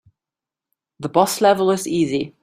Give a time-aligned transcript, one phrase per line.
[0.99, 2.33] The boss level is easy.